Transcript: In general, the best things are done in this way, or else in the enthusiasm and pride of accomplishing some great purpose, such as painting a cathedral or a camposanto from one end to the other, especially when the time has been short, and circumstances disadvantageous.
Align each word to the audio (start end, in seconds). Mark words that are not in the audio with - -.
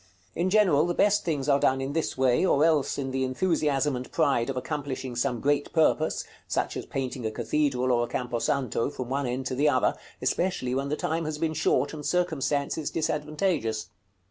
In 0.33 0.49
general, 0.49 0.87
the 0.87 0.95
best 0.95 1.23
things 1.23 1.47
are 1.47 1.59
done 1.59 1.79
in 1.79 1.93
this 1.93 2.17
way, 2.17 2.43
or 2.43 2.65
else 2.65 2.97
in 2.97 3.11
the 3.11 3.23
enthusiasm 3.23 3.95
and 3.95 4.11
pride 4.11 4.49
of 4.49 4.57
accomplishing 4.57 5.15
some 5.15 5.39
great 5.39 5.71
purpose, 5.73 6.23
such 6.47 6.75
as 6.75 6.87
painting 6.87 7.23
a 7.23 7.29
cathedral 7.29 7.91
or 7.91 8.05
a 8.05 8.07
camposanto 8.07 8.89
from 8.89 9.09
one 9.09 9.27
end 9.27 9.45
to 9.45 9.53
the 9.53 9.69
other, 9.69 9.93
especially 10.19 10.73
when 10.73 10.89
the 10.89 10.95
time 10.95 11.25
has 11.25 11.37
been 11.37 11.53
short, 11.53 11.93
and 11.93 12.03
circumstances 12.03 12.89
disadvantageous. 12.89 13.89